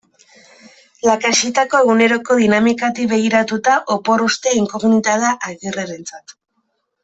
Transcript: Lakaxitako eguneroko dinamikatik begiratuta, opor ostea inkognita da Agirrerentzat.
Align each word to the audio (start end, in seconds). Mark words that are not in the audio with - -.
Lakaxitako 1.07 1.81
eguneroko 1.85 2.39
dinamikatik 2.41 3.13
begiratuta, 3.13 3.77
opor 3.99 4.27
ostea 4.31 4.59
inkognita 4.65 5.21
da 5.27 5.33
Agirrerentzat. 5.53 6.39